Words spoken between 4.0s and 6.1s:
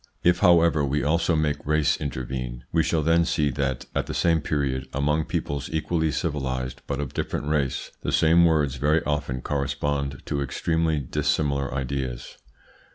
the same period, among peoples equally